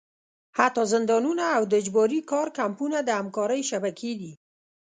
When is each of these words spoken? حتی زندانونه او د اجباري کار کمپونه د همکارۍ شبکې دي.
حتی 0.57 0.83
زندانونه 0.93 1.43
او 1.57 1.63
د 1.67 1.73
اجباري 1.81 2.19
کار 2.31 2.47
کمپونه 2.59 2.97
د 3.03 3.09
همکارۍ 3.19 3.61
شبکې 3.71 4.11
دي. 4.19 4.33